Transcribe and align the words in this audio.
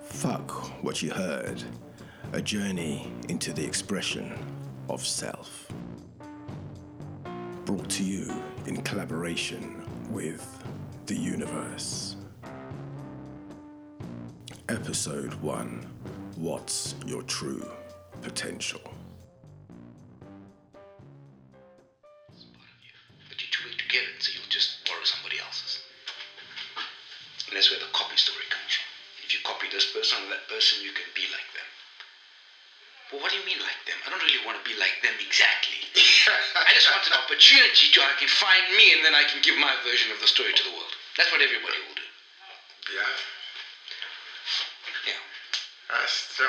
Fuck 0.00 0.50
what 0.82 1.02
you 1.02 1.10
heard. 1.10 1.62
A 2.32 2.40
journey 2.40 3.12
into 3.28 3.52
the 3.52 3.64
expression 3.64 4.32
of 4.88 5.06
self. 5.06 5.70
Brought 7.64 7.88
to 7.90 8.02
you 8.02 8.32
in 8.66 8.82
collaboration 8.82 9.84
with 10.10 10.64
the 11.06 11.14
universe. 11.14 12.16
Episode 14.68 15.34
1 15.34 15.86
What's 16.36 16.94
Your 17.06 17.22
True 17.22 17.64
Potential? 18.22 18.80
This 29.76 29.92
person 29.92 30.24
or 30.24 30.32
that 30.32 30.48
person, 30.48 30.80
you 30.80 30.88
can 30.96 31.04
be 31.12 31.28
like 31.28 31.44
them. 31.52 31.68
Well, 33.12 33.20
what 33.20 33.30
do 33.30 33.36
you 33.36 33.44
mean 33.44 33.60
like 33.60 33.76
them? 33.84 34.00
I 34.02 34.10
don't 34.10 34.24
really 34.24 34.40
want 34.40 34.56
to 34.56 34.64
be 34.64 34.72
like 34.80 35.04
them 35.04 35.12
exactly. 35.20 35.84
I 36.56 36.72
just 36.72 36.88
want 36.88 37.04
an 37.06 37.14
opportunity 37.14 37.92
to 37.92 38.00
I 38.00 38.16
can 38.16 38.26
find 38.26 38.64
me 38.72 38.96
and 38.96 39.04
then 39.04 39.12
I 39.14 39.28
can 39.28 39.44
give 39.44 39.54
my 39.60 39.76
version 39.84 40.08
of 40.10 40.18
the 40.18 40.26
story 40.26 40.56
to 40.56 40.64
the 40.64 40.72
world. 40.72 40.90
That's 41.14 41.30
what 41.30 41.44
everybody 41.44 41.76
will 41.84 41.94
do. 41.94 42.08
Yeah. 42.90 43.14
Yeah. 45.06 45.22
That's 45.92 46.34
so, 46.34 46.48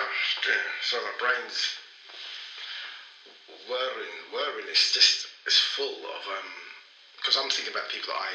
so 0.81 0.97
my 1.03 1.13
brain's 1.19 1.59
whirring, 3.67 4.15
whirring. 4.31 4.65
It's 4.71 4.95
just 4.95 5.27
it's 5.45 5.59
full 5.59 5.99
of 6.09 6.23
um 6.25 6.49
because 7.19 7.37
I'm 7.37 7.49
thinking 7.51 7.75
about 7.75 7.91
people 7.91 8.15
that 8.15 8.21
I 8.23 8.33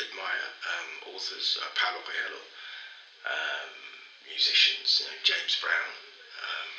admire, 0.00 0.48
um, 0.66 1.14
authors, 1.14 1.58
uh, 1.60 1.68
Paulo 1.76 2.00
Coelho, 2.00 2.42
um, 3.28 3.91
musicians, 4.28 5.00
you 5.00 5.06
know, 5.06 5.16
James 5.22 5.56
Brown, 5.60 5.92
um, 6.42 6.70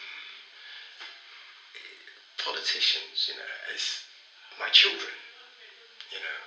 politicians, 2.38 3.27
you 3.27 3.35
know, 3.35 3.53
as 3.73 4.03
my 4.59 4.69
children. 4.69 5.13
You 6.11 6.19
know, 6.19 6.39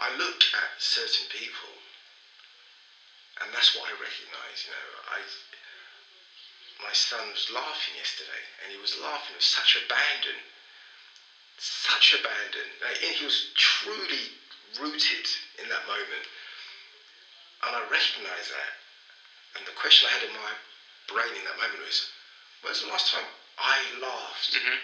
I 0.00 0.10
look 0.16 0.42
at 0.58 0.70
certain 0.78 1.26
people, 1.30 1.70
and 3.42 3.52
that's 3.52 3.74
what 3.76 3.86
I 3.86 3.92
recognise. 3.94 4.64
You 4.66 4.72
know, 4.74 4.86
I 5.14 5.18
my 6.82 6.92
son 6.92 7.30
was 7.30 7.48
laughing 7.50 7.94
yesterday, 7.96 8.42
and 8.62 8.72
he 8.72 8.78
was 8.78 8.98
laughing 8.98 9.34
with 9.34 9.44
such 9.44 9.78
abandon, 9.78 10.36
such 11.58 12.12
abandon. 12.12 12.66
And 12.82 13.14
he 13.14 13.24
was 13.24 13.46
truly 13.54 14.34
rooted 14.80 15.26
in 15.62 15.68
that 15.68 15.86
moment, 15.86 16.26
and 17.62 17.76
I 17.76 17.80
recognise 17.88 18.50
that. 18.50 18.83
And 19.56 19.66
the 19.66 19.72
question 19.72 20.06
I 20.08 20.12
had 20.12 20.22
in 20.22 20.32
my 20.34 20.52
brain 21.06 21.34
in 21.36 21.44
that 21.44 21.56
moment 21.56 21.80
was, 21.84 22.02
"When's 22.62 22.80
the 22.80 22.86
last 22.90 23.06
time 23.10 23.26
I 23.58 23.78
laughed 24.00 24.54
Mm-hmm. 24.54 24.78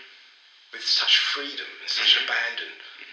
with 0.73 0.85
such 0.87 1.17
freedom 1.19 1.67
and 1.81 1.91
such 1.91 2.17
abandon?" 2.23 2.71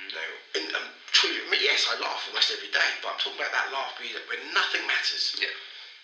You 0.08 0.14
know, 0.16 0.32
and 0.56 0.66
um, 0.76 0.88
truly, 1.12 1.42
I 1.42 1.50
mean, 1.50 1.60
yes, 1.62 1.86
I 1.90 1.96
laugh 2.00 2.24
almost 2.28 2.52
every 2.52 2.70
day, 2.70 2.96
but 3.02 3.12
I'm 3.12 3.20
talking 3.20 3.40
about 3.40 3.52
that 3.52 3.72
laugh 3.72 3.98
where 4.00 4.14
where 4.30 4.40
nothing 4.54 4.86
matters. 4.88 5.36
Yeah. 5.40 5.52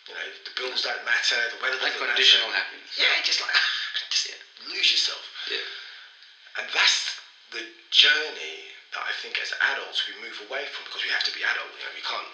You 0.08 0.14
know, 0.16 0.28
the 0.44 0.52
bills 0.59 0.81
don't 0.84 1.06
matter, 1.08 1.40
the 1.48 1.56
weather 1.64 1.80
doesn't 1.80 1.96
Unconditional 1.96 2.52
matter. 2.52 2.59
happiness. 2.68 2.92
Yeah, 3.00 3.16
just 3.24 3.40
like 3.40 3.56
just 4.12 4.28
Yeah. 4.28 4.36
lose 4.68 4.92
yourself. 4.92 5.24
Yeah. 5.48 5.64
And 6.59 6.68
that's 6.74 7.16
the 7.56 7.64
journey 7.92 8.68
that 8.92 9.04
I 9.08 9.12
think 9.24 9.40
as 9.40 9.54
adults 9.72 10.04
we 10.06 10.14
move 10.20 10.38
away 10.50 10.66
from 10.68 10.84
because 10.86 11.04
we 11.04 11.09
have 11.09 11.24
to 11.24 11.31
be 11.31 11.42
adult. 11.44 11.72
You 11.80 11.84
know, 11.88 11.94
we 11.96 12.02
can't 12.04 12.28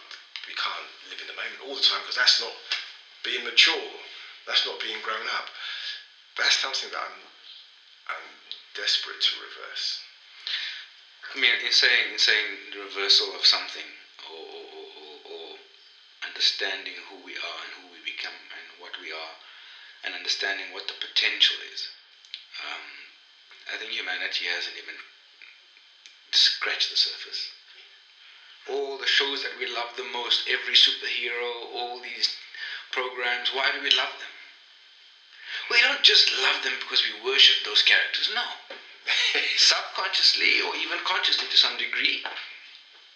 we 0.48 0.54
can't 0.58 0.88
live 1.12 1.22
in 1.22 1.28
the 1.30 1.38
moment 1.38 1.62
all 1.62 1.76
the 1.76 1.86
time 1.86 2.02
because 2.02 2.16
that's 2.18 2.42
not 2.42 2.52
being 3.24 3.44
mature. 3.44 3.92
That's 4.46 4.66
not 4.66 4.80
being 4.80 5.02
grown 5.02 5.28
up. 5.28 5.48
That's 6.38 6.58
something 6.58 6.90
that 6.92 7.00
I'm 7.00 7.20
I'm 8.08 8.28
desperate 8.76 9.22
to 9.22 9.36
reverse. 9.38 10.00
I 11.36 11.40
mean, 11.40 11.54
in 11.64 11.72
saying, 11.72 12.12
in 12.14 12.18
saying 12.18 12.74
the 12.74 12.80
reversal 12.80 13.36
of 13.36 13.46
something, 13.46 13.86
or, 14.30 14.36
or, 14.36 14.86
or, 14.98 15.32
or- 15.32 15.56
understanding 16.26 16.96
who 17.08 17.16
we 17.24 17.34
are 17.38 17.60
and 17.64 17.72
who 17.80 17.92
we 17.94 18.00
become 18.04 18.34
and 18.52 18.82
what 18.82 19.00
we 19.00 19.12
are, 19.12 19.36
and 20.04 20.14
understanding 20.14 20.66
what 20.72 20.88
the 20.88 20.94
potential 20.94 21.56
is. 21.74 21.88
Um, 22.60 22.84
I 23.72 23.78
think 23.78 23.92
humanity 23.92 24.46
hasn't 24.46 24.76
even 24.76 24.96
scratched 26.32 26.90
the 26.90 26.98
surface. 26.98 27.48
All 28.68 28.98
the 28.98 29.08
shows 29.08 29.44
that 29.44 29.58
we 29.58 29.66
love 29.66 29.96
the 29.96 30.04
most, 30.04 30.44
every 30.48 30.74
superhero, 30.76 31.72
all 31.72 32.02
these 32.02 32.28
programs, 32.92 33.50
why 33.54 33.72
do 33.72 33.82
we 33.82 33.90
love 33.92 34.14
them? 34.20 34.34
We 35.70 35.82
don't 35.82 36.02
just 36.04 36.30
love 36.42 36.62
them 36.64 36.74
because 36.80 37.02
we 37.06 37.14
worship 37.26 37.62
those 37.66 37.82
characters, 37.82 38.30
no 38.34 38.46
subconsciously 39.58 40.62
or 40.62 40.76
even 40.76 40.98
consciously 41.06 41.48
to 41.50 41.58
some 41.58 41.78
degree, 41.78 42.22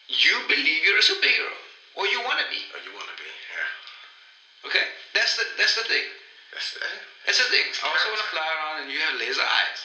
you 0.08 0.42
believe 0.48 0.84
you're 0.84 0.98
a 0.98 1.06
superhero 1.06 1.54
or 1.96 2.08
you 2.08 2.22
want 2.22 2.40
to 2.40 2.48
be. 2.50 2.62
Or 2.74 2.80
you 2.82 2.92
want 2.94 3.08
to 3.10 3.18
be? 3.18 3.30
Yeah. 3.30 4.70
Okay, 4.70 4.86
that's 5.14 5.36
the 5.36 5.44
that's 5.58 5.76
the 5.76 5.84
thing. 5.84 6.08
That's 6.52 6.76
uh, 6.78 6.86
That's 7.26 7.38
the 7.38 7.50
thing. 7.50 7.66
I 7.84 7.90
also 7.90 8.10
want 8.10 8.22
to 8.22 8.30
fly 8.32 8.46
around 8.46 8.84
and 8.86 8.92
you 8.92 9.00
have 9.00 9.20
laser 9.20 9.42
eyes 9.44 9.80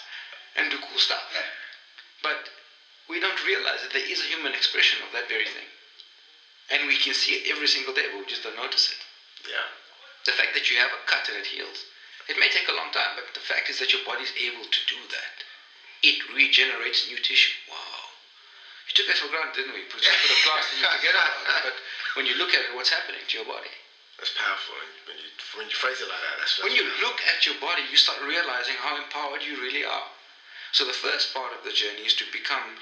and 0.57 0.71
do 0.71 0.79
cool 0.89 0.99
stuff. 0.99 1.25
But 2.23 2.49
we 3.09 3.21
don't 3.21 3.39
realize 3.45 3.81
that 3.83 3.93
there 3.93 4.05
is 4.05 4.21
a 4.21 4.29
human 4.29 4.53
expression 4.53 5.01
of 5.03 5.13
that 5.13 5.29
very 5.29 5.47
thing, 5.47 5.69
and 6.71 6.87
we 6.87 6.97
can 6.97 7.15
see 7.15 7.41
it 7.41 7.51
every 7.51 7.67
single 7.67 7.95
day, 7.95 8.07
but 8.13 8.21
we 8.21 8.27
just 8.27 8.43
don't 8.43 8.57
notice 8.57 8.93
it. 8.93 9.01
Yeah. 9.47 9.69
The 10.27 10.33
fact 10.33 10.53
that 10.55 10.69
you 10.71 10.77
have 10.77 10.91
a 10.93 11.01
cut 11.07 11.29
and 11.29 11.39
it 11.39 11.47
heals, 11.47 11.87
it 12.29 12.37
may 12.39 12.49
take 12.51 12.69
a 12.69 12.77
long 12.77 12.91
time, 12.93 13.17
but 13.17 13.25
the 13.33 13.41
fact 13.41 13.71
is 13.71 13.79
that 13.79 13.93
your 13.93 14.03
body's 14.05 14.33
able 14.37 14.65
to 14.65 14.81
do 14.87 15.01
that. 15.15 15.45
It 16.03 16.21
regenerates 16.31 17.09
new 17.09 17.19
tissue. 17.19 17.55
Wow. 17.71 18.13
You 18.87 18.93
took 18.95 19.07
that 19.09 19.17
for 19.21 19.29
granted, 19.29 19.65
didn't 19.65 19.75
we? 19.75 19.85
Put 19.89 20.05
a 20.05 20.41
plaster 20.45 20.77
and 20.77 20.81
you 20.85 20.89
forget 21.01 21.15
about 21.17 21.33
it. 21.33 21.73
But 21.73 21.77
when 22.17 22.27
you 22.27 22.37
look 22.37 22.53
at 22.55 22.65
it, 22.65 22.73
what's 22.75 22.89
happening 22.93 23.21
to 23.27 23.33
your 23.37 23.47
body? 23.47 23.73
That's 24.19 24.35
powerful. 24.35 24.75
When 25.07 25.17
you 25.17 25.29
when 25.55 25.67
you 25.71 25.77
phrase 25.79 26.03
it 26.03 26.09
like 26.11 26.21
that, 26.21 26.43
that's 26.43 26.59
When 26.59 26.75
you 26.75 26.83
that's 26.83 27.01
look 27.01 27.23
at 27.23 27.47
your 27.47 27.55
body, 27.63 27.87
you 27.89 27.97
start 27.97 28.19
realizing 28.21 28.75
how 28.75 28.99
empowered 28.99 29.47
you 29.47 29.61
really 29.63 29.85
are. 29.85 30.11
So 30.73 30.85
the 30.85 30.93
first 30.97 31.33
part 31.33 31.55
of 31.55 31.63
the 31.65 31.71
journey 31.71 32.03
is 32.05 32.15
to 32.19 32.25
become, 32.33 32.77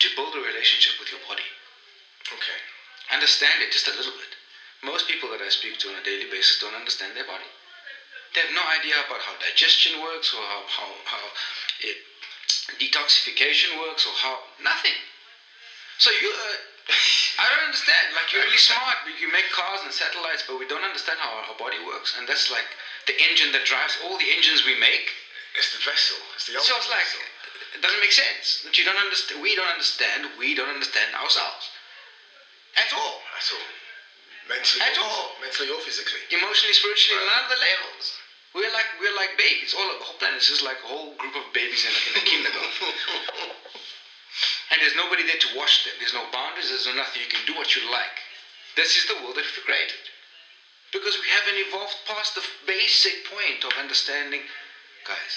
to 0.00 0.08
build 0.14 0.34
a 0.34 0.40
relationship 0.40 0.94
with 0.98 1.10
your 1.10 1.20
body. 1.26 1.44
okay. 2.32 2.58
understand 3.10 3.60
it 3.62 3.72
just 3.72 3.88
a 3.88 3.94
little 3.96 4.14
bit. 4.14 4.37
Most 4.82 5.06
people 5.08 5.28
that 5.30 5.40
I 5.40 5.48
speak 5.48 5.78
to 5.78 5.88
on 5.88 5.96
a 5.96 6.04
daily 6.04 6.26
basis 6.30 6.58
don't 6.60 6.74
understand 6.74 7.16
their 7.16 7.24
body. 7.26 7.48
They 8.34 8.42
have 8.42 8.54
no 8.54 8.62
idea 8.68 9.00
about 9.06 9.20
how 9.20 9.34
digestion 9.40 10.00
works 10.00 10.32
or 10.34 10.42
how, 10.42 10.62
how, 10.68 10.90
how 11.04 11.24
it, 11.80 11.96
detoxification 12.78 13.78
works 13.78 14.06
or 14.06 14.12
how 14.12 14.38
nothing. 14.62 14.94
So 15.98 16.10
you, 16.10 16.30
uh, 16.30 16.56
I 17.42 17.50
don't 17.50 17.64
understand. 17.64 18.14
Like 18.14 18.32
you're 18.32 18.44
really 18.44 18.60
smart. 18.60 18.96
You 19.20 19.32
make 19.32 19.50
cars 19.50 19.80
and 19.82 19.92
satellites, 19.92 20.44
but 20.46 20.58
we 20.58 20.66
don't 20.66 20.84
understand 20.84 21.18
how 21.18 21.42
our 21.42 21.56
body 21.58 21.78
works, 21.84 22.14
and 22.16 22.28
that's 22.28 22.50
like 22.50 22.68
the 23.06 23.16
engine 23.18 23.50
that 23.52 23.64
drives 23.64 23.96
all 24.04 24.16
the 24.18 24.30
engines 24.30 24.62
we 24.64 24.78
make. 24.78 25.10
It's 25.56 25.72
the 25.72 25.82
vessel. 25.82 26.16
It's 26.36 26.46
the 26.46 26.60
So 26.60 26.76
it's 26.76 26.88
like 26.88 27.02
vessel. 27.02 27.20
it 27.74 27.80
doesn't 27.82 27.98
make 28.00 28.12
sense 28.12 28.62
that 28.62 28.78
you 28.78 28.84
don't 28.84 29.00
understand. 29.00 29.42
We 29.42 29.56
don't 29.56 29.66
understand. 29.66 30.28
We 30.38 30.54
don't 30.54 30.68
understand 30.70 31.16
ourselves 31.16 31.66
at 32.76 32.92
all. 32.92 33.18
At 33.34 33.48
all. 33.52 33.68
Mentally, 34.48 34.80
At 34.80 34.96
all. 34.98 35.36
mentally 35.40 35.68
or 35.68 35.80
physically. 35.84 36.20
emotionally, 36.32 36.72
spiritually, 36.72 37.20
none 37.24 37.44
of 37.44 37.50
the 37.52 37.60
levels. 37.60 38.16
We're 38.56 38.72
like 38.72 38.88
we're 38.98 39.12
like 39.14 39.36
babies. 39.36 39.74
All 39.76 39.84
of 39.92 39.98
the 40.00 40.04
whole 40.08 40.16
planet 40.16 40.40
is 40.40 40.48
just 40.48 40.62
like 40.64 40.80
a 40.82 40.88
whole 40.88 41.12
group 41.20 41.36
of 41.36 41.44
babies 41.52 41.84
in 41.84 41.92
a, 41.92 42.00
in 42.08 42.14
a 42.16 42.24
kindergarten. 42.24 42.72
and 44.72 44.80
there's 44.80 44.96
nobody 44.96 45.22
there 45.28 45.36
to 45.36 45.52
watch 45.52 45.84
them. 45.84 45.92
There's 46.00 46.16
no 46.16 46.24
boundaries. 46.32 46.72
There's 46.72 46.88
no 46.88 46.96
nothing. 46.96 47.20
You 47.20 47.28
can 47.28 47.44
do 47.44 47.52
what 47.54 47.76
you 47.76 47.84
like. 47.92 48.16
This 48.74 48.96
is 48.96 49.04
the 49.04 49.20
world 49.20 49.36
that 49.36 49.44
we've 49.44 49.64
created. 49.68 50.00
Because 50.96 51.20
we 51.20 51.28
haven't 51.28 51.60
evolved 51.68 52.00
past 52.08 52.32
the 52.34 52.42
basic 52.64 53.28
point 53.28 53.60
of 53.68 53.76
understanding, 53.76 54.40
guys. 55.04 55.32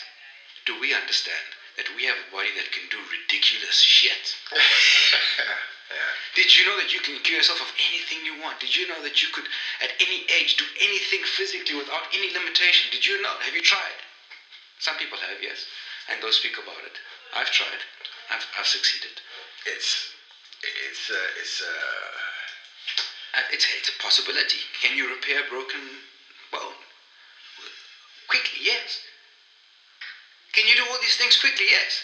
Do 0.63 0.79
we 0.79 0.95
understand 0.95 1.43
that 1.75 1.91
we 1.99 2.07
have 2.07 2.15
a 2.15 2.31
body 2.31 2.55
that 2.55 2.71
can 2.71 2.87
do 2.87 2.95
ridiculous 3.11 3.75
shit? 3.83 4.39
yeah. 5.91 6.13
Did 6.35 6.55
you 6.55 6.65
know 6.65 6.77
that 6.77 6.93
you 6.93 6.99
can 6.99 7.19
cure 7.23 7.37
yourself 7.37 7.61
of 7.61 7.71
anything 7.91 8.25
you 8.25 8.39
want? 8.39 8.59
Did 8.59 8.75
you 8.75 8.87
know 8.87 9.01
that 9.03 9.21
you 9.21 9.27
could, 9.33 9.45
at 9.81 9.91
any 9.99 10.23
age, 10.31 10.55
do 10.55 10.65
anything 10.79 11.21
physically 11.23 11.75
without 11.75 12.07
any 12.13 12.31
limitation? 12.31 12.87
Did 12.91 13.05
you 13.05 13.21
know? 13.21 13.35
Have 13.39 13.53
you 13.53 13.61
tried? 13.61 13.99
Some 14.79 14.97
people 14.97 15.17
have, 15.19 15.37
yes, 15.41 15.65
and 16.09 16.21
they'll 16.21 16.31
speak 16.31 16.57
about 16.57 16.81
it. 16.83 16.95
I've 17.33 17.51
tried. 17.51 17.83
I've, 18.29 18.45
I've 18.57 18.67
succeeded. 18.67 19.11
It's 19.65 20.09
it's 20.63 21.09
uh, 21.09 21.39
it's 21.39 21.61
uh, 21.61 22.11
it's, 23.51 23.67
it's 23.77 23.89
a 23.89 23.97
possibility. 24.01 24.57
Can 24.81 24.97
you 24.97 25.09
repair 25.09 25.45
a 25.45 25.49
broken 25.49 26.01
bone? 26.51 26.79
Quickly, 28.27 28.63
yes. 28.63 28.99
Can 30.53 30.67
you 30.67 30.75
do 30.75 30.83
all 30.89 30.97
these 31.01 31.15
things 31.15 31.37
quickly? 31.37 31.65
Yes. 31.69 32.01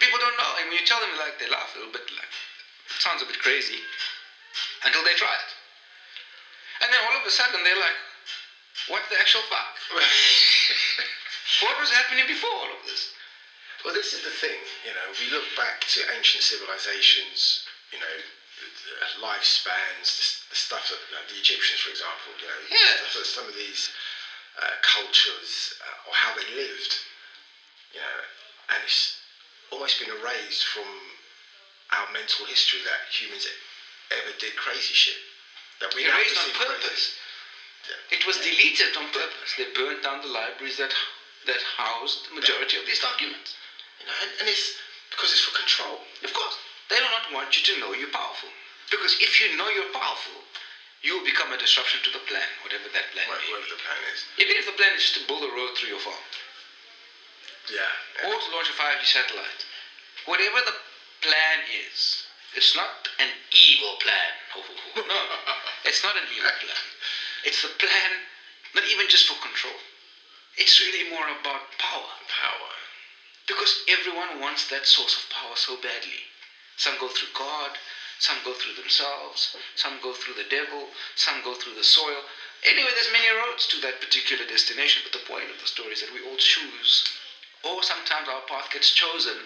People 0.00 0.18
don't 0.18 0.36
know, 0.36 0.52
and 0.58 0.68
when 0.68 0.78
you 0.78 0.84
tell 0.84 1.00
them, 1.00 1.10
like 1.18 1.38
they 1.38 1.48
laugh 1.48 1.74
a 1.74 1.78
little 1.78 1.92
bit, 1.92 2.06
like 2.12 2.28
sounds 2.98 3.22
a 3.22 3.26
bit 3.26 3.38
crazy. 3.38 3.78
until 4.84 5.02
they 5.04 5.14
try 5.14 5.32
it. 5.34 5.50
And 6.82 6.92
then 6.92 7.00
all 7.10 7.16
of 7.18 7.26
a 7.26 7.30
sudden 7.30 7.62
they're 7.64 7.78
like, 7.78 7.94
what 8.86 9.02
the 9.10 9.18
actual 9.18 9.42
fuck? 9.50 9.74
what 11.62 11.78
was 11.78 11.90
happening 11.90 12.26
before 12.26 12.50
all 12.54 12.70
of 12.70 12.82
this? 12.86 13.10
Well, 13.84 13.94
this 13.94 14.12
is 14.12 14.22
the 14.22 14.30
thing, 14.30 14.58
you 14.86 14.90
know, 14.90 15.06
we 15.20 15.30
look 15.30 15.44
back 15.56 15.86
to 15.94 16.02
ancient 16.14 16.42
civilizations, 16.42 17.62
you 17.92 17.98
know, 17.98 18.16
the 18.58 19.22
lifespans, 19.22 20.06
the, 20.18 20.26
the 20.50 20.56
stuff 20.58 20.90
that 20.90 20.98
like 21.14 21.28
the 21.30 21.38
Egyptians, 21.38 21.78
for 21.80 21.90
example, 21.90 22.34
you 22.42 22.46
know, 22.46 22.58
Yeah. 22.70 22.96
stuff 22.98 23.14
that 23.14 23.26
some 23.26 23.46
of 23.46 23.54
these 23.54 23.90
uh, 24.58 24.74
cultures 24.82 25.74
uh, 25.86 26.08
or 26.10 26.14
how 26.14 26.34
they 26.34 26.46
lived, 26.54 26.98
you 27.94 28.00
know, 28.00 28.18
and 28.74 28.82
it's 28.82 29.14
almost 29.70 29.98
been 30.00 30.10
erased 30.10 30.64
from 30.64 30.86
our 31.92 32.06
mental 32.12 32.44
history 32.44 32.80
that 32.84 33.00
humans 33.08 33.46
ever 34.12 34.32
did 34.38 34.56
crazy 34.56 34.94
shit. 34.94 35.16
That 35.80 35.94
we 35.94 36.04
Erased 36.04 36.36
on 36.36 36.50
purpose. 36.52 37.14
Yeah. 37.86 38.18
It 38.18 38.26
was 38.26 38.36
deleted 38.38 38.96
on 38.98 39.06
purpose. 39.14 39.54
They 39.56 39.70
burnt 39.72 40.02
down 40.02 40.20
the 40.20 40.28
libraries 40.28 40.76
that 40.76 40.92
that 41.46 41.62
housed 41.62 42.28
the 42.28 42.34
majority 42.34 42.76
of 42.76 42.84
these 42.84 42.98
documents. 42.98 43.54
You 44.00 44.06
know, 44.06 44.16
and, 44.20 44.30
and 44.42 44.46
it's 44.50 44.74
because 45.08 45.30
it's 45.32 45.40
for 45.40 45.54
control. 45.56 46.02
Of 46.22 46.34
course, 46.34 46.58
they 46.90 46.96
do 46.98 47.08
not 47.08 47.30
want 47.32 47.56
you 47.56 47.62
to 47.72 47.80
know 47.80 47.94
you're 47.94 48.10
powerful. 48.12 48.50
Because 48.90 49.16
if 49.20 49.40
you 49.40 49.56
know 49.56 49.68
you're 49.70 49.88
powerful, 49.94 50.42
you 51.02 51.14
will 51.16 51.24
become 51.24 51.52
a 51.52 51.58
disruption 51.58 52.00
to 52.02 52.10
the 52.10 52.18
plan, 52.26 52.44
whatever 52.60 52.90
that 52.90 53.06
plan 53.14 53.28
Whatever, 53.30 53.46
may 53.46 53.52
whatever 53.54 53.70
the 53.78 53.80
plan 53.80 54.00
is. 54.10 54.18
Even 54.42 54.58
if 54.58 54.66
the 54.66 54.74
plan 54.74 54.92
is 54.98 55.02
just 55.06 55.14
to 55.20 55.22
build 55.30 55.46
a 55.46 55.52
road 55.52 55.78
through 55.78 55.94
your 55.94 56.02
farm, 56.02 56.18
Yeah. 57.70 57.86
yeah. 58.18 58.26
or 58.26 58.34
to 58.40 58.48
launch 58.50 58.66
a 58.68 58.74
5G 58.74 59.06
satellite, 59.06 59.62
whatever 60.26 60.58
the 60.66 60.74
plan 61.28 61.60
is, 61.68 62.24
it's 62.56 62.74
not 62.74 63.04
an 63.20 63.28
evil 63.52 64.00
plan. 64.00 64.32
No, 64.96 65.20
it's 65.84 66.02
not 66.02 66.16
an 66.16 66.24
evil 66.34 66.50
plan. 66.58 66.84
It's 67.44 67.62
the 67.62 67.68
plan, 67.78 68.10
not 68.74 68.84
even 68.88 69.08
just 69.08 69.26
for 69.28 69.36
control. 69.40 69.76
It's 70.56 70.80
really 70.80 71.08
more 71.08 71.28
about 71.28 71.68
power. 71.78 72.16
Power. 72.26 72.72
Because 73.46 73.84
everyone 73.88 74.40
wants 74.40 74.66
that 74.68 74.86
source 74.86 75.16
of 75.16 75.28
power 75.30 75.54
so 75.54 75.76
badly. 75.76 76.24
Some 76.76 76.96
go 76.98 77.08
through 77.08 77.28
God, 77.36 77.76
some 78.18 78.38
go 78.42 78.54
through 78.54 78.74
themselves, 78.74 79.54
some 79.76 80.00
go 80.02 80.12
through 80.14 80.34
the 80.34 80.48
devil, 80.50 80.88
some 81.14 81.42
go 81.44 81.54
through 81.54 81.74
the 81.74 81.84
soil. 81.84 82.24
Anyway, 82.64 82.90
there's 82.94 83.12
many 83.12 83.28
roads 83.36 83.66
to 83.68 83.80
that 83.80 84.00
particular 84.00 84.44
destination, 84.44 85.02
but 85.04 85.12
the 85.12 85.24
point 85.30 85.50
of 85.50 85.60
the 85.60 85.66
story 85.66 85.92
is 85.92 86.00
that 86.00 86.12
we 86.12 86.20
all 86.20 86.36
choose. 86.36 87.04
Or 87.62 87.82
sometimes 87.82 88.28
our 88.28 88.42
path 88.48 88.72
gets 88.72 88.90
chosen 88.90 89.36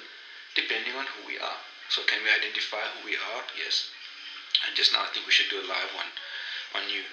depending 0.55 0.95
on 0.95 1.07
who 1.07 1.27
we 1.27 1.39
are. 1.39 1.61
So 1.95 2.03
can 2.03 2.23
we 2.25 2.31
identify 2.31 2.89
who 2.97 3.05
we 3.05 3.17
are? 3.17 3.45
Yes. 3.57 3.85
And 4.67 4.75
just 4.75 4.93
now 4.93 5.03
I 5.03 5.09
think 5.13 5.27
we 5.27 5.33
should 5.33 5.51
do 5.51 5.61
a 5.61 5.67
live 5.69 5.93
one 5.95 6.09
on 6.75 6.89
you. 6.89 7.05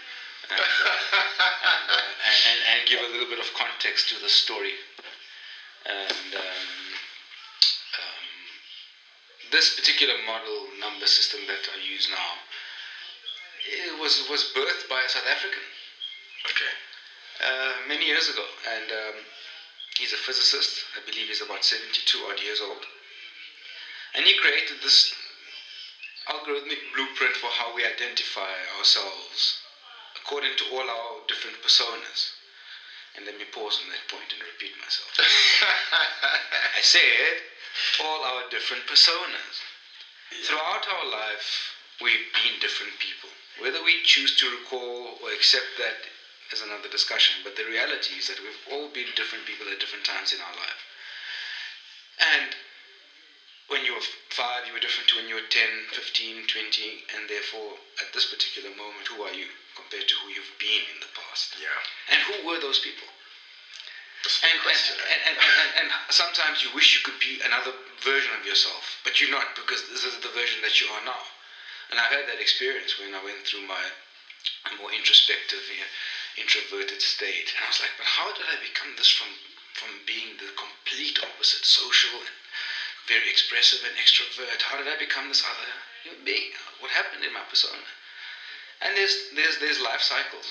And, 0.50 0.60
uh, 0.60 0.64
and, 0.64 1.86
uh, 1.90 2.12
and, 2.26 2.38
and, 2.48 2.60
and 2.80 2.88
give 2.88 3.00
a 3.02 3.12
little 3.12 3.28
bit 3.28 3.40
of 3.40 3.54
context 3.54 4.08
to 4.10 4.20
the 4.20 4.30
story. 4.30 4.74
And 5.86 6.36
um, 6.36 6.68
um, 8.00 8.26
this 9.52 9.76
particular 9.76 10.16
model 10.26 10.68
number 10.80 11.08
system 11.08 11.42
that 11.48 11.68
I 11.74 11.78
use 11.84 12.08
now, 12.10 12.40
it 13.68 14.00
was 14.00 14.24
was 14.30 14.44
birthed 14.56 14.88
by 14.90 15.02
a 15.04 15.10
South 15.10 15.28
African 15.28 15.62
Okay. 16.46 16.72
uh, 17.44 17.74
many 17.88 18.06
years 18.06 18.30
ago, 18.30 18.46
and 18.68 18.92
um, 18.92 19.16
he's 19.98 20.14
a 20.14 20.18
physicist. 20.18 20.72
I 20.96 21.00
believe 21.10 21.28
he's 21.28 21.42
about 21.42 21.64
seventy-two 21.64 22.20
odd 22.28 22.42
years 22.42 22.62
old, 22.62 22.86
and 24.16 24.26
he 24.26 24.34
created 24.38 24.78
this 24.82 25.14
algorithmic 26.28 26.78
blueprint 26.94 27.36
for 27.36 27.50
how 27.50 27.74
we 27.74 27.86
identify 27.86 28.54
ourselves 28.78 29.58
according 30.16 30.52
to 30.58 30.66
all 30.72 30.90
our 30.90 31.22
different 31.28 31.58
personas. 31.62 32.30
And 33.16 33.26
let 33.26 33.38
me 33.38 33.46
pause 33.52 33.80
on 33.82 33.90
that 33.90 34.06
point 34.08 34.32
and 34.32 34.42
repeat 34.42 34.72
myself. 34.80 35.10
I 36.78 36.82
said 36.82 37.42
all 38.00 38.24
our 38.24 38.44
different 38.50 38.86
personas. 38.86 39.58
Throughout 40.44 40.88
our 40.88 41.10
life, 41.10 41.74
we've 42.02 42.30
been 42.44 42.60
different 42.60 42.94
people. 43.00 43.30
Whether 43.58 43.84
we 43.84 43.98
choose 44.04 44.36
to 44.38 44.52
recall 44.52 45.18
or 45.24 45.32
accept 45.32 45.78
that 45.80 45.96
is 46.54 46.62
another 46.62 46.88
discussion, 46.88 47.36
but 47.44 47.56
the 47.56 47.66
reality 47.66 48.16
is 48.16 48.28
that 48.28 48.40
we've 48.42 48.62
all 48.72 48.88
been 48.88 49.10
different 49.16 49.46
people 49.46 49.68
at 49.70 49.80
different 49.80 50.06
times 50.06 50.32
in 50.32 50.40
our 50.40 50.56
life. 50.56 50.82
And 52.20 52.56
5, 54.40 54.64
you 54.64 54.72
were 54.72 54.80
different 54.80 55.12
to 55.12 55.20
when 55.20 55.28
you 55.28 55.36
were 55.36 55.52
10, 55.52 55.92
15, 55.92 56.48
20, 56.48 57.04
and 57.12 57.28
therefore, 57.28 57.76
at 58.00 58.08
this 58.16 58.24
particular 58.24 58.72
moment, 58.72 59.12
who 59.12 59.20
are 59.20 59.36
you 59.36 59.52
compared 59.76 60.08
to 60.08 60.16
who 60.24 60.32
you've 60.32 60.56
been 60.56 60.88
in 60.88 61.04
the 61.04 61.12
past? 61.12 61.60
Yeah. 61.60 61.76
And 62.08 62.24
who 62.24 62.48
were 62.48 62.56
those 62.56 62.80
people? 62.80 63.04
And, 64.24 64.60
and, 64.64 65.36
and, 65.36 65.72
and, 65.84 65.88
sometimes 66.08 66.64
you 66.64 66.72
wish 66.72 66.96
you 66.96 67.04
could 67.04 67.20
be 67.20 67.44
another 67.44 67.76
version 68.00 68.32
of 68.32 68.48
yourself, 68.48 69.04
but 69.04 69.20
you're 69.20 69.32
not 69.32 69.60
because 69.60 69.84
this 69.92 70.08
is 70.08 70.16
the 70.24 70.32
version 70.32 70.64
that 70.64 70.80
you 70.80 70.88
are 70.88 71.04
now. 71.04 71.24
And 71.92 72.00
I 72.00 72.08
had 72.08 72.24
that 72.32 72.40
experience 72.40 72.96
when 72.96 73.12
I 73.12 73.24
went 73.24 73.44
through 73.44 73.68
my 73.68 73.92
more 74.80 74.92
introspective, 74.96 75.68
eh, 75.68 75.84
introverted 76.40 77.02
state. 77.02 77.52
And 77.56 77.64
I 77.64 77.68
was 77.68 77.80
like, 77.84 77.92
but 78.00 78.08
how 78.08 78.32
did 78.32 78.48
I 78.48 78.56
become 78.64 78.96
this 78.96 79.12
from, 79.12 79.36
from 79.76 80.00
being 80.08 80.40
the 80.40 80.52
complete 80.56 81.20
opposite 81.24 81.66
social 81.66 82.16
and 82.24 82.32
very 83.10 83.28
expressive 83.28 83.82
and 83.84 83.98
extrovert? 83.98 84.62
How 84.62 84.78
did 84.78 84.88
I 84.88 84.96
become 84.96 85.28
this 85.28 85.44
other 85.44 85.68
human 86.04 86.24
being? 86.24 86.54
What 86.80 86.92
happened 86.92 87.26
in 87.26 87.34
my 87.34 87.44
persona? 87.50 87.84
And 88.82 88.96
there's, 88.96 89.18
there's, 89.36 89.58
there's 89.58 89.82
life 89.82 90.02
cycles 90.02 90.46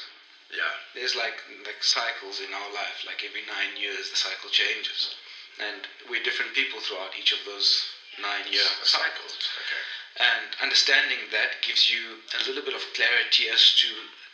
yeah. 0.54 0.72
there's 0.94 1.14
like 1.14 1.44
like 1.64 1.82
cycles 1.84 2.40
in 2.40 2.52
our 2.54 2.72
life. 2.72 3.04
Like 3.04 3.24
every 3.24 3.42
nine 3.44 3.76
years, 3.76 4.10
the 4.10 4.16
cycle 4.16 4.48
changes, 4.50 5.14
and 5.60 5.84
we're 6.08 6.22
different 6.22 6.54
people 6.54 6.80
throughout 6.80 7.12
each 7.18 7.32
of 7.32 7.38
those 7.44 7.84
nine-year 8.20 8.66
cycles. 8.82 9.36
Okay. 9.62 9.82
And 10.18 10.50
understanding 10.60 11.30
that 11.30 11.62
gives 11.62 11.90
you 11.90 12.18
a 12.34 12.42
little 12.42 12.64
bit 12.64 12.74
of 12.74 12.82
clarity 12.94 13.48
as 13.48 13.74
to 13.78 13.88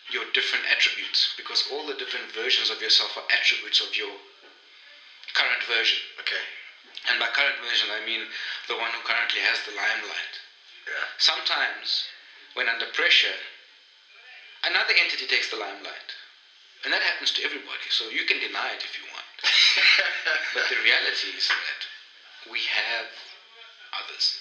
your 0.09 0.25
different 0.33 0.65
attributes, 0.71 1.29
because 1.37 1.65
all 1.71 1.85
the 1.85 1.95
different 1.95 2.33
versions 2.33 2.71
of 2.71 2.81
yourself 2.81 3.17
are 3.17 3.29
attributes 3.31 3.81
of 3.81 3.95
your 3.97 4.17
current 5.35 5.63
version. 5.65 5.99
Okay. 6.21 6.41
And 7.09 7.21
by 7.21 7.29
current 7.29 7.61
version, 7.61 7.89
I 7.93 8.05
mean 8.05 8.25
the 8.69 8.77
one 8.77 8.91
who 8.93 9.01
currently 9.05 9.41
has 9.41 9.61
the 9.69 9.77
limelight. 9.77 10.35
Yeah. 10.89 11.05
Sometimes, 11.19 12.05
when 12.55 12.69
under 12.69 12.87
pressure, 12.87 13.37
another 14.65 14.95
entity 14.97 15.27
takes 15.27 15.51
the 15.51 15.57
limelight. 15.57 16.11
And 16.85 16.93
that 16.93 17.01
happens 17.01 17.33
to 17.33 17.43
everybody, 17.43 17.89
so 17.89 18.09
you 18.09 18.25
can 18.25 18.41
deny 18.41 18.77
it 18.77 18.85
if 18.85 18.93
you 19.01 19.05
want. 19.09 19.25
But 20.55 20.69
the 20.69 20.77
reality 20.85 21.33
is 21.33 21.49
that 21.49 21.81
we 22.51 22.61
have 22.69 23.09
others. 23.97 24.37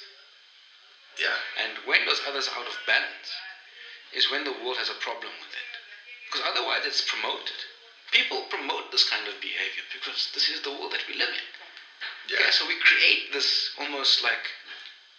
yeah. 1.20 1.39
And 1.56 1.79
when 1.88 2.06
those 2.06 2.20
others 2.27 2.48
are 2.48 2.60
out 2.60 2.68
of 2.68 2.75
balance 2.86 3.32
is 4.12 4.29
when 4.29 4.44
the 4.44 4.51
world 4.51 4.77
has 4.77 4.89
a 4.89 5.00
problem 5.00 5.32
with 5.39 5.53
it. 5.56 5.72
Because 6.27 6.46
otherwise 6.46 6.82
it's 6.86 7.01
promoted. 7.01 7.58
People 8.12 8.44
promote 8.50 8.91
this 8.91 9.08
kind 9.08 9.27
of 9.27 9.39
behavior 9.41 9.84
because 9.94 10.29
this 10.34 10.50
is 10.50 10.62
the 10.62 10.72
world 10.72 10.91
that 10.91 11.08
we 11.08 11.15
live 11.15 11.29
in. 11.29 11.48
Yeah. 12.30 12.38
Okay, 12.39 12.51
so 12.51 12.68
we 12.68 12.75
create 12.75 13.32
this 13.32 13.70
almost 13.80 14.24
like 14.24 14.50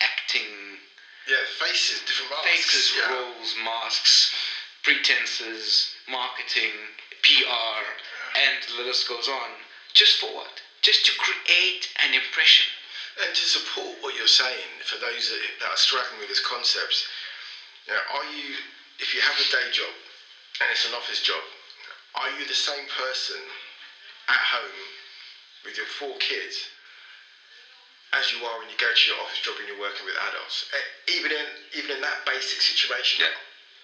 acting 0.01 0.79
Yeah. 1.27 1.45
Faces, 1.59 2.01
different 2.07 2.31
masks. 2.31 2.49
faces, 2.49 2.93
yeah. 2.97 3.13
roles, 3.13 3.55
masks, 3.65 4.33
pretenses, 4.83 5.89
marketing, 6.09 6.73
PR, 7.23 7.81
and 8.37 8.63
the 8.77 8.83
list 8.85 9.09
goes 9.09 9.29
on. 9.29 9.51
Just 9.95 10.19
for 10.19 10.33
what? 10.35 10.61
Just 10.83 11.07
to 11.07 11.13
create 11.17 11.89
an 12.05 12.13
impression. 12.15 12.67
And 13.23 13.33
to 13.33 13.45
support 13.47 13.95
what 14.03 14.17
you're 14.17 14.27
saying, 14.27 14.83
for 14.85 14.99
those 14.99 15.31
that, 15.31 15.39
that 15.61 15.71
are 15.71 15.77
struggling 15.77 16.19
with 16.19 16.29
this 16.29 16.41
concept, 16.41 17.07
you 17.87 17.93
know, 17.95 18.01
are 18.13 18.25
you, 18.25 18.57
if 18.99 19.15
you 19.15 19.21
have 19.21 19.37
a 19.39 19.51
day 19.51 19.71
job 19.71 19.93
and 20.61 20.69
it's 20.71 20.85
an 20.85 20.95
office 20.95 21.23
job, 21.23 21.41
are 22.17 22.29
you 22.39 22.45
the 22.47 22.55
same 22.55 22.87
person 22.99 23.41
at 24.29 24.37
home 24.37 24.83
with 25.65 25.77
your 25.77 25.87
four 25.87 26.17
kids 26.19 26.59
as 28.15 28.31
you 28.33 28.45
are 28.45 28.59
when 28.59 28.69
you 28.69 28.77
go 28.79 28.91
to 28.93 29.11
your 29.11 29.19
office 29.21 29.41
job 29.41 29.57
and 29.59 29.69
you're 29.69 29.79
working 29.79 30.05
with 30.07 30.17
adults? 30.29 30.65
Eh, 30.73 31.13
Even 31.19 31.33
in 31.33 31.47
even 31.77 31.91
in 31.97 32.01
that 32.01 32.25
basic 32.27 32.61
situation, 32.61 33.21
Yeah. 33.21 33.33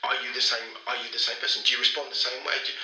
are 0.08 0.16
you 0.22 0.32
the 0.32 0.40
same? 0.40 0.74
Are 0.86 0.96
you 0.96 1.10
the 1.10 1.18
same 1.18 1.36
person? 1.38 1.62
Do 1.64 1.72
you 1.72 1.78
respond 1.78 2.10
the 2.10 2.16
same 2.16 2.44
way? 2.44 2.54
You, 2.66 2.74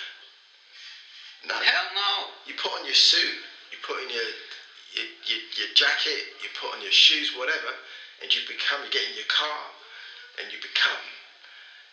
no. 1.49 1.55
Hell 1.55 1.89
no. 1.95 2.27
You 2.47 2.55
put 2.55 2.73
on 2.73 2.85
your 2.85 2.95
suit, 2.95 3.35
you 3.71 3.79
put 3.83 3.97
on 4.03 4.11
your 4.11 4.25
your, 4.93 5.07
your, 5.27 5.39
your 5.57 5.69
jacket, 5.75 6.25
you 6.43 6.49
put 6.59 6.73
on 6.75 6.81
your 6.81 6.91
shoes, 6.93 7.35
whatever, 7.37 7.69
and 8.23 8.35
you 8.35 8.41
become, 8.49 8.83
you 8.83 8.91
get 8.91 9.05
in 9.09 9.15
your 9.15 9.29
car, 9.29 9.71
and 10.41 10.51
you 10.51 10.59
become. 10.63 10.99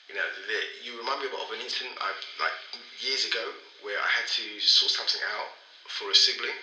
You 0.08 0.16
know, 0.16 0.28
the, 0.48 0.60
you 0.86 0.98
remind 0.98 1.22
me 1.22 1.28
of 1.28 1.52
an 1.52 1.60
incident 1.62 1.96
I, 2.00 2.14
like 2.40 2.54
years 3.00 3.26
ago 3.26 3.52
where 3.82 4.00
I 4.00 4.08
had 4.08 4.28
to 4.40 4.60
sort 4.60 4.92
something 4.92 5.20
out 5.36 5.48
for 5.88 6.10
a 6.12 6.16
sibling, 6.16 6.56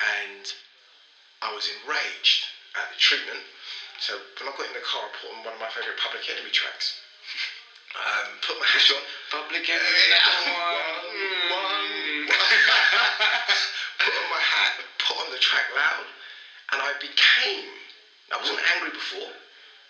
and 0.00 0.52
I 1.42 1.52
was 1.52 1.68
enraged 1.68 2.44
at 2.74 2.88
the 2.90 2.98
treatment. 2.98 3.40
So 4.00 4.18
when 4.40 4.48
I 4.48 4.52
got 4.56 4.66
in 4.66 4.74
the 4.76 4.84
car, 4.84 5.04
I 5.04 5.10
put 5.16 5.32
on 5.32 5.44
one 5.44 5.54
of 5.54 5.60
my 5.60 5.68
favourite 5.68 5.96
Public 5.96 6.28
Enemy 6.28 6.50
tracks. 6.50 6.94
Um, 7.96 8.28
put 8.44 8.58
my 8.60 8.66
hat 8.68 8.84
on. 8.92 9.00
Public 9.32 9.64
enemy 9.72 10.04
number 10.12 10.52
one. 10.52 11.16
One, 11.48 12.28
put 14.04 14.12
on 14.12 14.26
my 14.28 14.42
hat, 14.42 14.84
put 15.00 15.16
on 15.16 15.30
the 15.32 15.40
track 15.40 15.64
loud, 15.74 16.04
and 16.72 16.82
I 16.82 16.92
became. 17.00 17.72
I 18.28 18.36
wasn't 18.36 18.60
angry 18.74 18.90
before, 18.90 19.32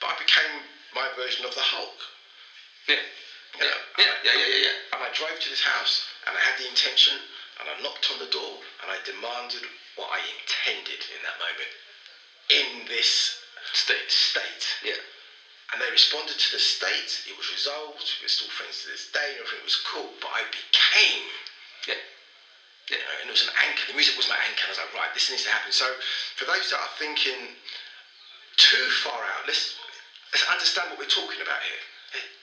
but 0.01 0.15
I 0.15 0.15
became 0.23 0.63
my 0.95 1.09
version 1.19 1.45
of 1.45 1.55
the 1.55 1.65
Hulk. 1.67 1.99
Yeah. 2.87 3.03
You 3.59 3.65
know, 3.65 3.81
Yeah, 3.99 4.05
yeah, 4.23 4.39
yeah, 4.39 4.47
yeah, 4.47 4.61
yeah. 4.71 4.77
And 4.95 5.03
I 5.03 5.09
drove 5.17 5.41
to 5.41 5.49
this 5.51 5.65
house, 5.65 6.05
and 6.29 6.37
I 6.37 6.41
had 6.41 6.55
the 6.63 6.69
intention, 6.69 7.19
and 7.61 7.69
I 7.69 7.81
knocked 7.83 8.11
on 8.13 8.19
the 8.19 8.27
door, 8.31 8.59
and 8.83 8.91
I 8.91 8.99
demanded 9.05 9.63
what 9.97 10.11
I 10.13 10.21
intended 10.39 11.01
in 11.15 11.21
that 11.25 11.39
moment. 11.41 11.73
In 12.49 12.87
this 12.87 13.37
State. 13.73 14.09
state. 14.09 14.67
Yeah. 14.85 15.01
And 15.73 15.83
they 15.83 15.91
responded 15.91 16.39
to 16.39 16.53
the 16.53 16.59
state. 16.63 17.19
It 17.27 17.37
was 17.37 17.51
resolved. 17.51 18.07
We're 18.23 18.29
still 18.31 18.49
friends 18.49 18.83
to 18.83 18.89
this 18.89 19.11
day. 19.11 19.35
and 19.35 19.43
Everything 19.43 19.65
was 19.65 19.75
cool. 19.83 20.11
But 20.23 20.31
I 20.33 20.43
became, 20.55 21.27
Yeah. 21.91 21.99
you 22.89 22.97
uh, 22.97 23.01
know, 23.03 23.15
and 23.21 23.29
it 23.29 23.33
was 23.35 23.43
an 23.43 23.51
anchor. 23.59 23.83
The 23.89 23.95
music 23.99 24.17
was 24.17 24.29
my 24.29 24.39
anchor. 24.47 24.63
And 24.63 24.71
I 24.71 24.79
was 24.79 24.79
like, 24.79 24.95
right, 24.95 25.13
this 25.15 25.29
needs 25.29 25.43
to 25.43 25.51
happen. 25.51 25.73
So 25.73 25.91
for 26.37 26.45
those 26.47 26.71
that 26.71 26.79
are 26.79 26.93
thinking 26.99 27.51
too 28.57 28.87
far 29.03 29.25
out, 29.27 29.43
let's, 29.47 29.75
let's 30.33 30.47
understand 30.47 30.91
what 30.95 30.99
we're 31.03 31.11
talking 31.11 31.43
about 31.43 31.61
here 31.67 31.83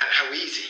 and 0.04 0.10
how 0.12 0.28
easy 0.36 0.68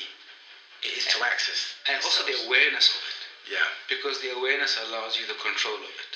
it 0.86 0.94
is 0.94 1.06
to 1.18 1.24
access. 1.26 1.74
And 1.90 1.98
also 2.04 2.22
the 2.24 2.38
awareness 2.46 2.90
of 2.94 3.02
it. 3.02 3.13
Yeah. 3.50 3.68
Because 3.90 4.20
the 4.20 4.32
awareness 4.32 4.78
allows 4.80 5.18
you 5.18 5.26
the 5.28 5.38
control 5.40 5.78
of 5.78 5.94
it. 5.94 6.14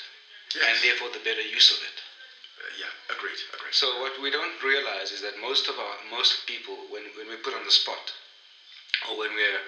Yes. 0.54 0.64
And 0.68 0.76
therefore 0.82 1.10
the 1.12 1.22
better 1.24 1.44
use 1.44 1.70
of 1.70 1.78
it. 1.84 1.96
Uh, 2.58 2.72
yeah. 2.80 2.92
Agreed. 3.12 3.38
Agreed. 3.52 3.74
So 3.74 4.00
what 4.00 4.16
we 4.20 4.30
don't 4.30 4.56
realize 4.62 5.12
is 5.12 5.20
that 5.20 5.36
most 5.38 5.68
of 5.68 5.78
our 5.78 5.96
most 6.08 6.46
people 6.46 6.88
when, 6.88 7.04
when 7.16 7.28
we're 7.28 7.44
put 7.44 7.54
on 7.54 7.64
the 7.64 7.74
spot 7.74 8.12
or 9.08 9.18
when 9.18 9.34
we're 9.34 9.60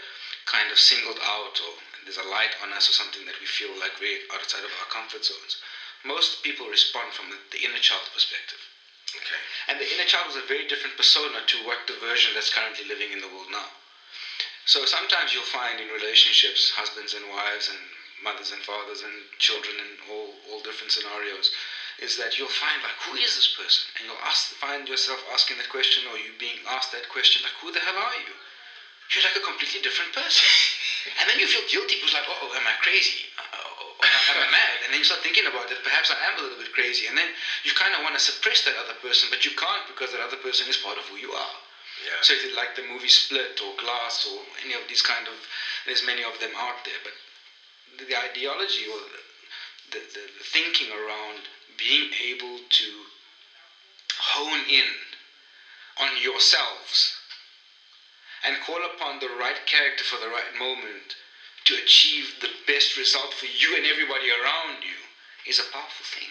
kind 0.47 0.73
of 0.73 0.79
singled 0.79 1.21
out 1.23 1.61
or 1.61 1.73
there's 2.05 2.17
a 2.17 2.27
light 2.27 2.57
on 2.65 2.73
us 2.73 2.89
or 2.89 2.93
something 2.93 3.25
that 3.27 3.39
we 3.39 3.47
feel 3.47 3.71
like 3.79 4.01
we're 4.01 4.25
outside 4.33 4.65
of 4.65 4.73
our 4.81 4.89
comfort 4.89 5.25
zones, 5.25 5.61
most 6.05 6.43
people 6.43 6.67
respond 6.67 7.13
from 7.13 7.29
the, 7.29 7.37
the 7.53 7.61
inner 7.61 7.79
child 7.79 8.09
perspective. 8.13 8.59
Okay. 9.15 9.41
And 9.69 9.79
the 9.79 9.89
inner 9.93 10.09
child 10.09 10.31
is 10.31 10.37
a 10.37 10.47
very 10.47 10.67
different 10.67 10.97
persona 10.97 11.43
to 11.47 11.57
what 11.67 11.85
the 11.87 11.99
version 12.01 12.33
that's 12.33 12.53
currently 12.53 12.87
living 12.87 13.13
in 13.13 13.21
the 13.21 13.29
world 13.29 13.51
now. 13.51 13.69
So 14.71 14.87
sometimes 14.87 15.35
you'll 15.35 15.51
find 15.51 15.83
in 15.83 15.91
relationships, 15.91 16.71
husbands 16.71 17.11
and 17.11 17.27
wives 17.27 17.67
and 17.67 17.83
mothers 18.23 18.55
and 18.55 18.63
fathers 18.63 19.03
and 19.03 19.27
children 19.43 19.75
and 19.83 19.99
all, 20.07 20.39
all 20.47 20.63
different 20.63 20.95
scenarios, 20.95 21.51
is 21.99 22.15
that 22.23 22.39
you'll 22.39 22.55
find 22.55 22.79
like, 22.79 22.95
who 23.03 23.19
is 23.19 23.35
this 23.35 23.51
person? 23.51 23.83
And 23.99 24.07
you'll 24.07 24.23
ask, 24.23 24.55
find 24.63 24.87
yourself 24.87 25.27
asking 25.35 25.59
that 25.59 25.67
question 25.67 26.07
or 26.07 26.15
you 26.23 26.39
being 26.39 26.63
asked 26.71 26.95
that 26.95 27.11
question, 27.11 27.43
like, 27.43 27.59
who 27.59 27.75
the 27.75 27.83
hell 27.83 27.99
are 27.99 28.15
you? 28.23 28.31
You're 29.11 29.27
like 29.27 29.35
a 29.35 29.43
completely 29.43 29.83
different 29.83 30.15
person. 30.15 30.47
and 31.19 31.27
then 31.27 31.43
you 31.43 31.51
feel 31.51 31.67
guilty 31.67 31.99
because 31.99 32.15
like, 32.15 32.31
oh, 32.31 32.55
am 32.55 32.63
I 32.63 32.79
crazy? 32.79 33.27
Uh, 33.43 34.07
am 34.07 34.39
I 34.39 34.55
mad? 34.55 34.87
And 34.87 34.95
then 34.95 35.03
you 35.03 35.09
start 35.11 35.27
thinking 35.27 35.51
about 35.51 35.75
it. 35.75 35.83
Perhaps 35.83 36.15
I 36.15 36.31
am 36.31 36.39
a 36.39 36.47
little 36.47 36.63
bit 36.63 36.71
crazy. 36.71 37.11
And 37.11 37.19
then 37.19 37.27
you 37.67 37.75
kind 37.75 37.91
of 37.99 38.07
want 38.07 38.15
to 38.15 38.23
suppress 38.23 38.63
that 38.71 38.79
other 38.79 38.95
person, 39.03 39.27
but 39.35 39.43
you 39.43 39.51
can't 39.59 39.83
because 39.91 40.15
that 40.15 40.23
other 40.23 40.39
person 40.39 40.71
is 40.71 40.79
part 40.79 40.95
of 40.95 41.11
who 41.11 41.19
you 41.19 41.35
are. 41.35 41.59
Yeah. 42.05 42.23
So 42.23 42.35
if 42.35 42.45
you 42.45 42.55
like 42.55 42.75
the 42.77 42.83
movie 42.83 43.09
Split 43.09 43.61
or 43.65 43.73
Glass 43.77 44.27
or 44.31 44.43
any 44.65 44.75
of 44.75 44.83
these 44.89 45.03
kind 45.03 45.29
of, 45.29 45.35
there's 45.87 46.03
many 46.05 46.23
of 46.25 46.39
them 46.41 46.51
out 46.57 46.85
there. 46.85 47.01
But 47.03 47.13
the, 47.99 48.05
the 48.05 48.17
ideology 48.17 48.87
or 48.87 48.99
the, 49.91 49.99
the, 49.99 50.21
the 50.39 50.45
thinking 50.45 50.91
around 50.91 51.41
being 51.77 52.11
able 52.23 52.59
to 52.71 52.85
hone 54.17 54.61
in 54.69 54.87
on 55.99 56.09
yourselves 56.21 57.13
and 58.45 58.57
call 58.65 58.85
upon 58.85 59.19
the 59.21 59.29
right 59.29 59.67
character 59.67 60.05
for 60.05 60.19
the 60.19 60.29
right 60.29 60.55
moment 60.57 61.17
to 61.65 61.75
achieve 61.77 62.35
the 62.41 62.49
best 62.67 62.97
result 62.97 63.35
for 63.35 63.47
you 63.47 63.77
and 63.77 63.85
everybody 63.85 64.31
around 64.31 64.83
you 64.83 64.97
is 65.47 65.59
a 65.59 65.65
powerful 65.73 66.05
thing. 66.05 66.29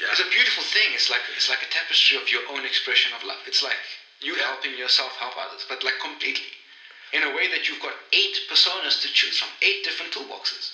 yeah. 0.00 0.10
It's 0.10 0.20
a 0.20 0.30
beautiful 0.30 0.62
thing. 0.62 0.90
It's 0.92 1.08
like 1.10 1.22
it's 1.36 1.48
like 1.48 1.62
a 1.62 1.70
tapestry 1.70 2.16
of 2.16 2.30
your 2.30 2.42
own 2.50 2.64
expression 2.64 3.12
of 3.14 3.22
love. 3.22 3.38
It's 3.46 3.62
like 3.62 3.78
you 4.20 4.36
Yeah. 4.36 4.46
helping 4.46 4.76
yourself 4.76 5.12
help 5.16 5.36
others, 5.36 5.64
but 5.68 5.82
like 5.84 5.98
completely. 6.00 6.52
In 7.12 7.22
a 7.22 7.30
way 7.34 7.48
that 7.48 7.68
you've 7.68 7.80
got 7.80 7.94
eight 8.12 8.36
personas 8.50 9.00
to 9.02 9.08
choose 9.12 9.38
from, 9.38 9.48
eight 9.62 9.84
different 9.84 10.12
toolboxes. 10.12 10.72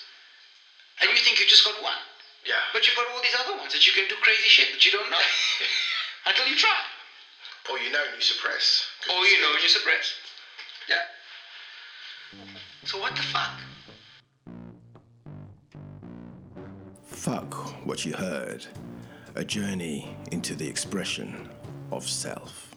And 1.01 1.09
you 1.11 1.17
think 1.17 1.39
you 1.39 1.45
just 1.47 1.63
got 1.63 1.81
one. 1.81 1.97
yeah. 2.45 2.59
But 2.73 2.85
you've 2.87 2.95
got 2.95 3.07
all 3.11 3.21
these 3.21 3.35
other 3.39 3.55
ones 3.57 3.71
that 3.73 3.85
you 3.85 3.93
can 3.93 4.07
do 4.09 4.15
crazy 4.21 4.49
shit 4.49 4.71
that 4.73 4.83
you 4.85 4.91
don't 4.91 5.09
know. 5.09 5.21
Until 6.25 6.47
you 6.47 6.55
try. 6.57 6.75
or 7.69 7.79
you 7.79 7.91
know 7.91 8.03
and 8.03 8.15
you 8.15 8.21
suppress. 8.21 8.85
Or 9.09 9.15
it's 9.23 9.31
you 9.31 9.41
know 9.41 9.53
and 9.53 9.63
you 9.63 9.69
suppress. 9.69 10.13
Yeah. 10.89 11.03
So 12.85 12.99
what 12.99 13.15
the 13.15 13.21
fuck? 13.21 13.51
Fuck 17.05 17.53
what 17.85 18.05
you 18.05 18.13
heard. 18.13 18.65
A 19.35 19.45
journey 19.45 20.15
into 20.31 20.55
the 20.55 20.67
expression 20.67 21.49
of 21.91 22.07
self. 22.07 22.72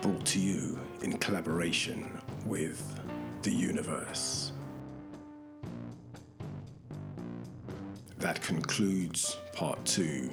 Brought 0.00 0.24
to 0.26 0.38
you 0.38 0.78
in 1.02 1.18
collaboration 1.18 2.20
with 2.46 3.00
the 3.42 3.50
universe. 3.50 4.52
That 8.18 8.40
concludes 8.40 9.36
part 9.52 9.84
two 9.84 10.30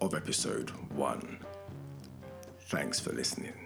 of 0.00 0.14
episode 0.14 0.70
one. 0.92 1.38
Thanks 2.60 2.98
for 2.98 3.12
listening. 3.12 3.63